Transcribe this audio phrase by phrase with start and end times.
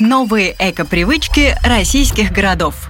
[0.00, 2.88] Новые эко-привычки российских городов.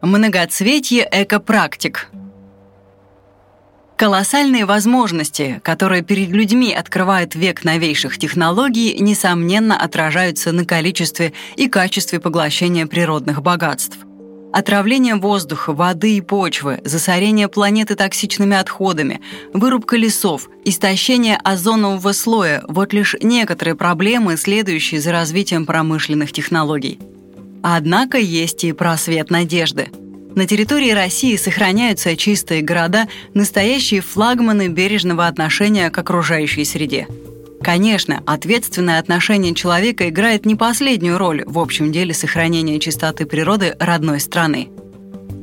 [0.00, 2.08] Многоцветье эко-практик.
[3.96, 12.20] Колоссальные возможности, которые перед людьми открывает век новейших технологий, несомненно отражаются на количестве и качестве
[12.20, 13.98] поглощения природных богатств.
[14.52, 19.20] Отравление воздуха, воды и почвы, засорение планеты токсичными отходами,
[19.54, 26.98] вырубка лесов, истощение озонового слоя– вот лишь некоторые проблемы, следующие за развитием промышленных технологий.
[27.62, 29.88] Однако есть и просвет надежды.
[30.34, 37.06] На территории России сохраняются чистые города, настоящие флагманы бережного отношения к окружающей среде–
[37.62, 44.20] Конечно, ответственное отношение человека играет не последнюю роль в общем деле сохранения чистоты природы родной
[44.20, 44.70] страны.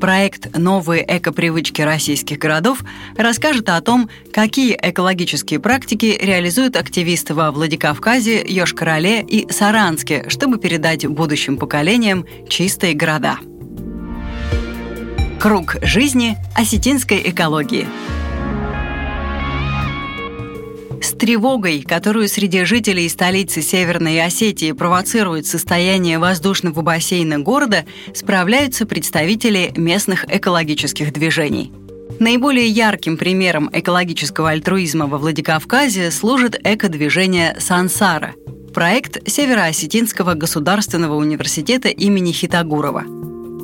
[0.01, 2.83] Проект «Новые экопривычки российских городов»
[3.17, 11.07] расскажет о том, какие экологические практики реализуют активисты во Владикавказе, Йошкар-Оле и Саранске, чтобы передать
[11.07, 13.37] будущим поколениям чистые города.
[15.39, 17.87] Круг жизни осетинской экологии–
[21.07, 29.71] с тревогой, которую среди жителей столицы Северной Осетии провоцирует состояние воздушного бассейна города, справляются представители
[29.77, 31.71] местных экологических движений.
[32.19, 38.33] Наиболее ярким примером экологического альтруизма во Владикавказе служит экодвижение «Сансара»–
[38.73, 43.05] проект Североосетинского государственного университета имени Хитагурова–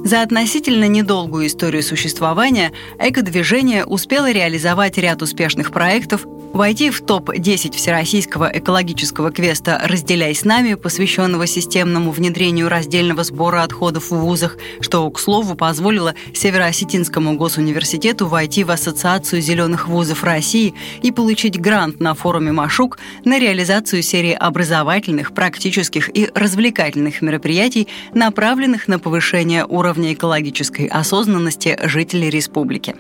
[0.03, 8.49] за относительно недолгую историю существования экодвижение успело реализовать ряд успешных проектов, войти в топ-10 Всероссийского
[8.53, 15.19] экологического квеста «Разделяй с нами», посвященного системному внедрению раздельного сбора отходов в вузах, что, к
[15.19, 22.51] слову, позволило Североосетинскому госуниверситету войти в Ассоциацию зеленых вузов России и получить грант на форуме
[22.51, 31.79] «Машук» на реализацию серии образовательных, практических и развлекательных мероприятий, направленных на повышение уровня экологической осознанности
[31.83, 32.95] жителей республики.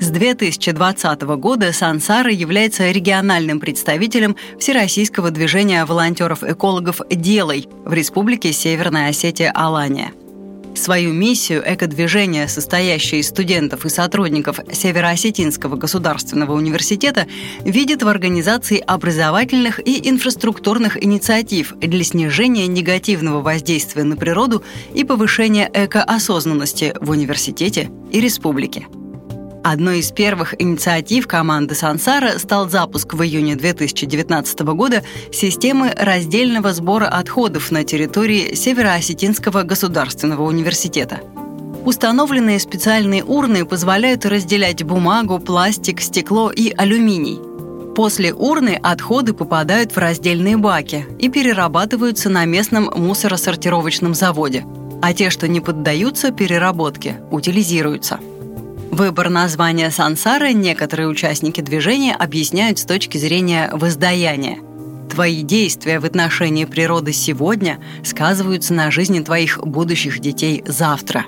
[0.00, 10.12] С 2020 года Сансара является региональным представителем Всероссийского движения волонтеров-экологов «Делай» в Республике Северная Осетия-Алания.
[10.76, 17.26] Свою миссию экодвижение, состоящее из студентов и сотрудников Североосетинского государственного университета,
[17.64, 24.62] видит в организации образовательных и инфраструктурных инициатив для снижения негативного воздействия на природу
[24.94, 28.86] и повышения экоосознанности в университете и республике.
[29.70, 37.04] Одной из первых инициатив команды «Сансара» стал запуск в июне 2019 года системы раздельного сбора
[37.04, 41.20] отходов на территории Североосетинского государственного университета.
[41.84, 47.38] Установленные специальные урны позволяют разделять бумагу, пластик, стекло и алюминий.
[47.94, 54.64] После урны отходы попадают в раздельные баки и перерабатываются на местном мусоросортировочном заводе,
[55.02, 58.18] а те, что не поддаются переработке, утилизируются–
[58.98, 64.58] Выбор названия сансары некоторые участники движения объясняют с точки зрения воздаяния.
[65.08, 71.26] Твои действия в отношении природы сегодня сказываются на жизни твоих будущих детей завтра.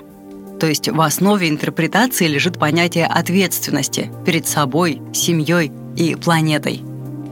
[0.59, 6.81] То есть в основе интерпретации лежит понятие ответственности перед собой, семьей и планетой–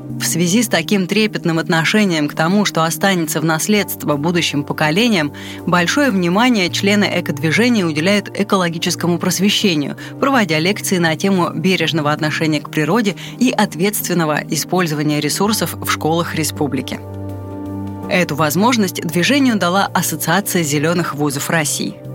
[0.09, 5.31] в связи с таким трепетным отношением к тому, что останется в наследство будущим поколениям,
[5.65, 13.15] большое внимание члены экодвижения уделяют экологическому просвещению, проводя лекции на тему бережного отношения к природе
[13.37, 16.99] и ответственного использования ресурсов в школах республики.
[18.09, 21.95] Эту возможность движению дала Ассоциация зеленых вузов России–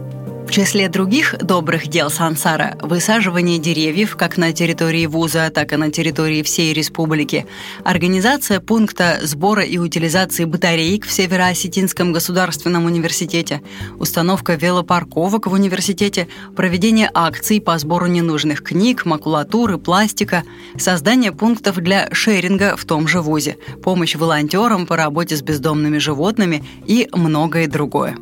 [0.47, 5.91] в числе других добрых дел Сансара– высаживание деревьев как на территории вуза, так и на
[5.91, 7.47] территории всей республики,
[7.83, 13.63] организация пункта сбора и утилизации батареек в Североосетинском государственном университете,
[13.99, 20.45] установка велопарковок в университете, проведение акций по сбору ненужных книг, макулатуры, пластика,
[20.77, 26.63] создание пунктов для шеринга в том же вузе, помощь волонтерам по работе с бездомными животными
[26.87, 28.17] и многое другое.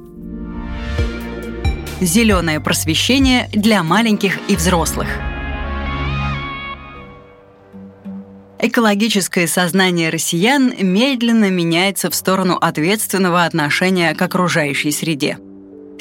[2.02, 5.06] Зеленое просвещение для маленьких и взрослых.
[8.58, 15.38] Экологическое сознание россиян медленно меняется в сторону ответственного отношения к окружающей среде–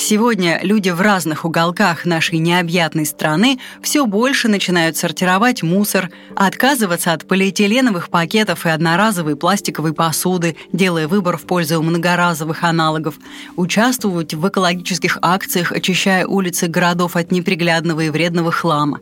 [0.04, 7.28] Сегодня люди в разных уголках нашей необъятной страны все больше начинают сортировать мусор, отказываться от
[7.28, 13.14] полиэтиленовых пакетов и одноразовой пластиковой посуды, делая выбор в пользу многоразовых аналогов,
[13.56, 19.02] участвовать в экологических акциях, очищая улицы городов от неприглядного и вредного хлама.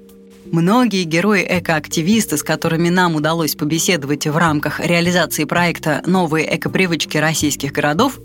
[0.51, 7.71] Многие герои экоактивисты, с которыми нам удалось побеседовать в рамках реализации проекта «Новые экопривычки российских
[7.71, 8.19] городов»,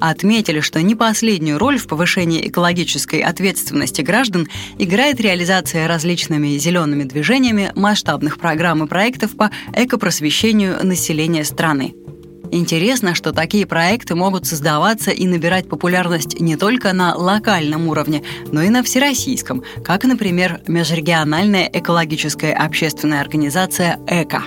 [0.00, 4.48] отметили, что не последнюю роль в повышении экологической ответственности граждан
[4.78, 11.94] играет реализация различными зелеными движениями масштабных программ и проектов по экопросвещению населения страны.
[12.50, 18.62] Интересно, что такие проекты могут создаваться и набирать популярность не только на локальном уровне, но
[18.62, 24.44] и на всероссийском, как, например, Межрегиональная экологическая общественная организация «ЭКО».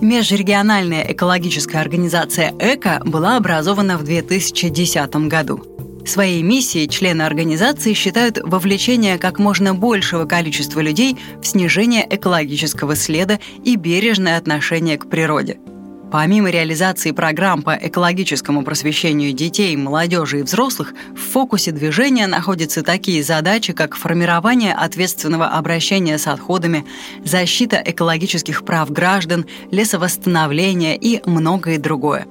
[0.00, 5.64] Межрегиональная экологическая организация «ЭКО» была образована в 2010 году.
[6.06, 13.40] Своей миссией члены организации считают вовлечение как можно большего количества людей в снижение экологического следа
[13.64, 15.58] и бережное отношение к природе–
[16.10, 23.22] Помимо реализации программ по экологическому просвещению детей, молодежи и взрослых, в фокусе движения находятся такие
[23.22, 26.86] задачи, как формирование ответственного обращения с отходами,
[27.24, 32.26] защита экологических прав граждан, лесовосстановление и многое другое.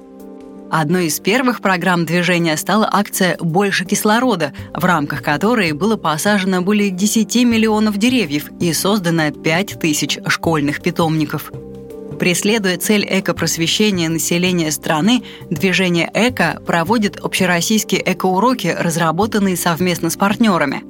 [0.70, 6.90] Одной из первых программ движения стала акция «Больше кислорода», в рамках которой было посажено более
[6.90, 11.52] 10 миллионов деревьев и создано 5 тысяч школьных питомников–
[12.18, 20.82] Преследуя цель экопросвещения населения страны, движение «Эко» проводит общероссийские экоуроки, разработанные совместно с партнерами.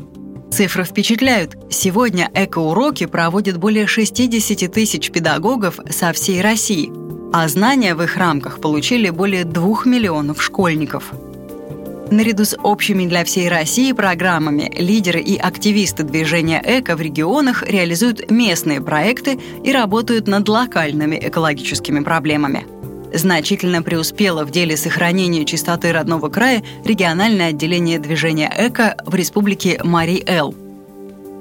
[0.51, 1.55] Цифры впечатляют.
[1.71, 6.91] Сегодня экоуроки проводят более 60 тысяч педагогов со всей России,
[7.33, 11.13] а знания в их рамках получили более 2 миллионов школьников.
[12.11, 18.31] Наряду с общими для всей России программами лидеры и активисты движения «Эко» в регионах реализуют
[18.31, 22.67] местные проекты и работают над локальными экологическими проблемами.
[23.13, 30.55] Значительно преуспело в деле сохранения чистоты родного края региональное отделение движения «Эко» в республике Мари-Эл.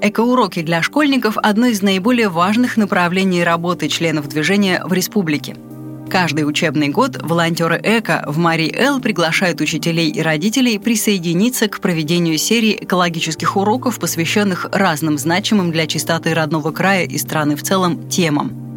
[0.02, 5.56] Экоуроки для школьников– одно из наиболее важных направлений работы членов движения в республике–
[6.10, 12.38] Каждый учебный год волонтеры ЭКО в Марии Эл приглашают учителей и родителей присоединиться к проведению
[12.38, 18.68] серии экологических уроков, посвященных разным значимым для чистоты родного края и страны в целом темам.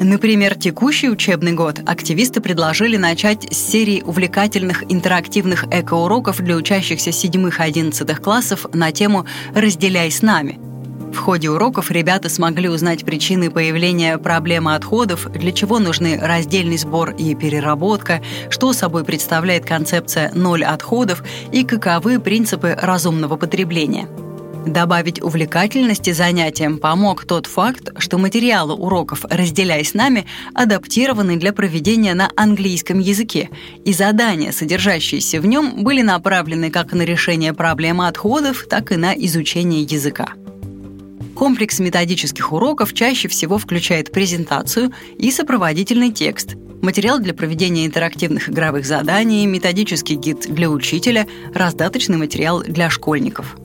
[0.00, 8.20] Например, текущий учебный год активисты предложили начать с серии увлекательных интерактивных экоуроков для учащихся 7-11
[8.20, 9.24] классов на тему
[9.54, 10.58] «Разделяй с нами»,
[11.12, 17.10] в ходе уроков ребята смогли узнать причины появления проблемы отходов, для чего нужны раздельный сбор
[17.10, 21.22] и переработка, что собой представляет концепция «ноль отходов»
[21.52, 24.08] и каковы принципы разумного потребления.
[24.66, 32.12] Добавить увлекательности занятиям помог тот факт, что материалы уроков «Разделяй с нами» адаптированы для проведения
[32.14, 33.48] на английском языке,
[33.86, 39.14] и задания, содержащиеся в нем, были направлены как на решение проблемы отходов, так и на
[39.14, 40.34] изучение языка.
[41.40, 48.84] Комплекс методических уроков чаще всего включает презентацию и сопроводительный текст, материал для проведения интерактивных игровых
[48.84, 53.56] заданий, методический гид для учителя, раздаточный материал для школьников.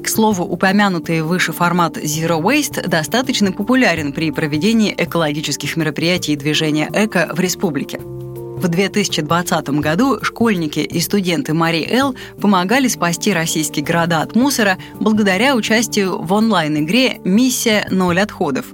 [0.00, 7.30] К слову, упомянутый выше формат Zero Waste достаточно популярен при проведении экологических мероприятий движения «Эко»
[7.32, 7.98] в республике.
[8.58, 15.54] В 2020 году школьники и студенты Мари Эл помогали спасти российские города от мусора благодаря
[15.54, 18.66] участию в онлайн-игре «Миссия ноль отходов».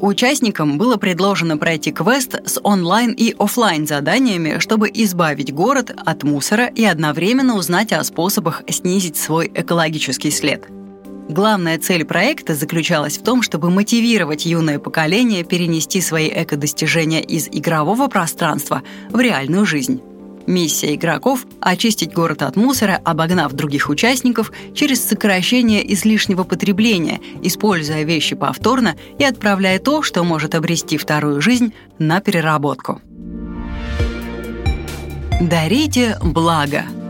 [0.00, 6.66] Участникам было предложено пройти квест с онлайн и офлайн заданиями, чтобы избавить город от мусора
[6.66, 10.66] и одновременно узнать о способах снизить свой экологический след–
[11.28, 18.08] Главная цель проекта заключалась в том, чтобы мотивировать юное поколение перенести свои эко-достижения из игрового
[18.08, 20.02] пространства в реальную жизнь.
[20.46, 28.34] Миссия игроков– очистить город от мусора, обогнав других участников через сокращение излишнего потребления, используя вещи
[28.34, 33.00] повторно и отправляя то, что может обрести вторую жизнь, на переработку.
[35.40, 36.84] Дарите благо–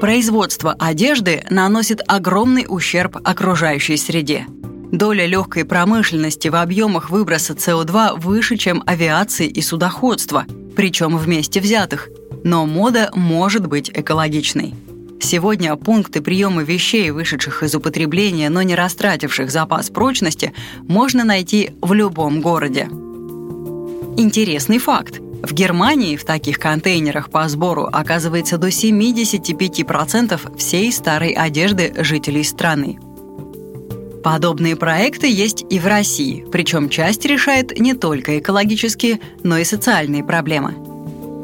[0.00, 4.46] Производство одежды наносит огромный ущерб окружающей среде.
[4.92, 12.08] Доля легкой промышленности в объемах выброса СО2 выше, чем авиации и судоходства, причем вместе взятых.
[12.44, 14.74] Но мода может быть экологичной.
[15.20, 20.52] Сегодня пункты приема вещей, вышедших из употребления, но не растративших запас прочности,
[20.82, 22.88] можно найти в любом городе.
[24.16, 25.20] Интересный факт.
[25.42, 32.98] В Германии в таких контейнерах по сбору оказывается до 75% всей старой одежды жителей страны.
[34.24, 40.24] Подобные проекты есть и в России, причем часть решает не только экологические, но и социальные
[40.24, 40.74] проблемы.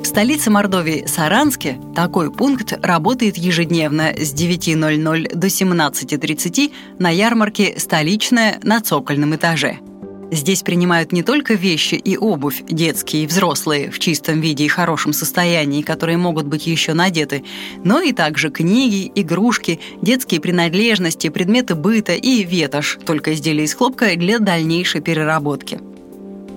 [0.03, 8.61] В столице Мордовии Саранске такой пункт работает ежедневно с 9.00 до 17.30 на ярмарке «Столичная»
[8.63, 9.79] на цокольном этаже.
[10.35, 15.12] Здесь принимают не только вещи и обувь, детские и взрослые, в чистом виде и хорошем
[15.12, 17.45] состоянии, которые могут быть еще надеты,
[17.85, 24.17] но и также книги, игрушки, детские принадлежности, предметы быта и ветошь, только изделия из хлопка
[24.17, 25.79] для дальнейшей переработки.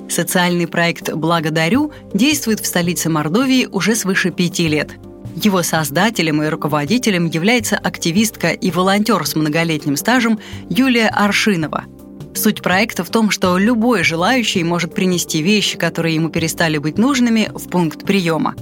[0.10, 4.90] Социальный проект «Благодарю» действует в столице Мордовии уже свыше пяти лет.
[5.36, 11.86] Его создателем и руководителем является активистка и волонтер с многолетним стажем Юлия Аршинова.
[12.38, 17.50] Суть проекта в том, что любой желающий может принести вещи, которые ему перестали быть нужными,
[17.54, 18.56] в пункт приема.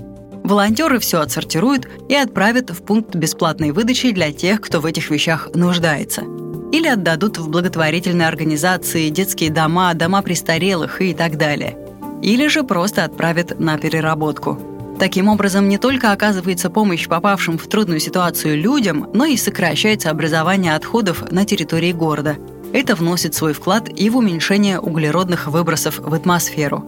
[0.44, 5.50] Волонтеры все отсортируют и отправят в пункт бесплатной выдачи для тех, кто в этих вещах
[5.54, 6.24] нуждается–
[6.76, 11.78] или отдадут в благотворительные организации, детские дома, дома престарелых и так далее.
[12.22, 14.60] Или же просто отправят на переработку.
[15.00, 20.76] Таким образом, не только оказывается помощь попавшим в трудную ситуацию людям, но и сокращается образование
[20.76, 22.36] отходов на территории города.
[22.76, 26.84] Это вносит свой вклад и в уменьшение углеродных выбросов в атмосферу.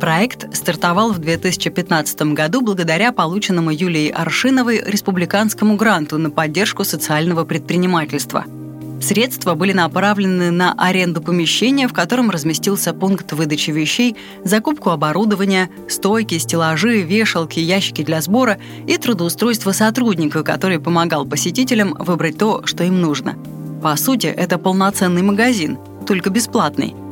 [0.00, 8.44] Проект стартовал в 2015 году благодаря полученному Юлией Аршиновой республиканскому гранту на поддержку социального предпринимательства.
[9.00, 16.38] Средства были направлены на аренду помещения, в котором разместился пункт выдачи вещей, закупку оборудования, стойки,
[16.38, 18.58] стеллажи, вешалки, ящики для сбора
[18.88, 23.36] и трудоустройство сотрудника, который помогал посетителям выбрать то, что им нужно.
[23.82, 26.94] По сути, это полноценный магазин, только бесплатный–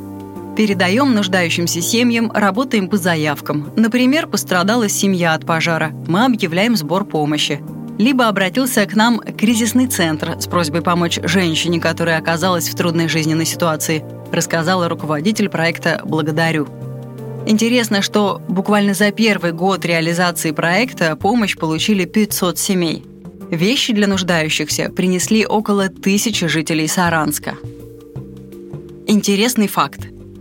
[0.57, 3.73] Передаем нуждающимся семьям, работаем по заявкам.
[3.75, 5.91] Например, пострадала семья от пожара.
[6.07, 7.61] Мы объявляем сбор помощи.
[7.99, 13.47] Либо обратился к нам кризисный центр с просьбой помочь женщине, которая оказалась в трудной жизненной
[13.47, 16.69] ситуации, рассказала руководитель проекта «Благодарю».
[17.47, 23.05] Интересно, что буквально за первый год реализации проекта помощь получили 500 семей.
[23.55, 27.57] Вещи для нуждающихся принесли около тысячи жителей Саранска.
[29.07, 30.01] Интересный факт.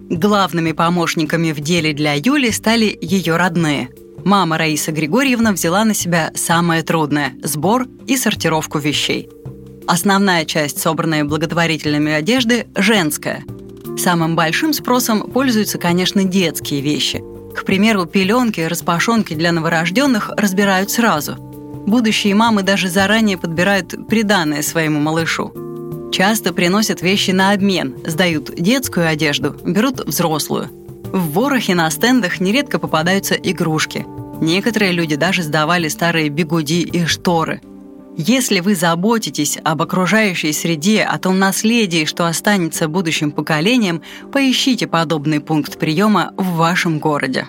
[0.10, 3.89] Главными помощниками в деле для Юли стали ее родные.
[4.25, 9.29] Мама Раиса Григорьевна взяла на себя самое трудное– сбор и сортировку вещей.
[9.86, 13.43] Основная часть, собранная благотворительными одежды, женская.
[13.96, 17.22] Самым большим спросом пользуются, конечно, детские вещи.
[17.55, 21.52] К примеру, пеленки, распашонки для новорожденных разбирают сразу.
[21.85, 25.51] Будущие мамы даже заранее подбирают приданное своему малышу.
[26.11, 30.69] Часто приносят вещи на обмен, сдают детскую одежду, берут взрослую.
[31.11, 34.05] В ворохе на стендах нередко попадаются игрушки.
[34.39, 37.61] Некоторые люди даже сдавали старые бигуди и шторы.
[38.15, 45.39] Если вы заботитесь об окружающей среде, о том наследии, что останется будущим поколениям, поищите подобный
[45.39, 47.47] пункт приема в вашем городе.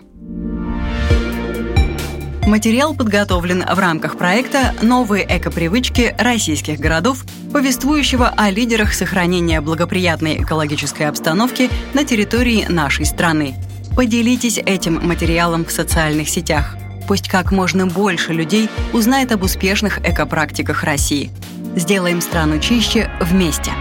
[2.47, 11.05] Материал подготовлен в рамках проекта «Новые экопривычки российских городов», повествующего о лидерах сохранения благоприятной экологической
[11.05, 13.55] обстановки на территории нашей страны.
[13.97, 16.77] Поделитесь этим материалом в социальных сетях.
[17.09, 21.31] Пусть как можно больше людей узнает об успешных экопрактиках России.
[21.77, 23.73] Сделаем страну чище вместе.